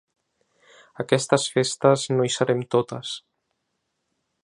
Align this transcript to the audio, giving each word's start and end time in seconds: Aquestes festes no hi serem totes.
Aquestes 1.03 1.45
festes 1.57 2.07
no 2.17 2.27
hi 2.29 2.35
serem 2.39 2.67
totes. 2.77 3.15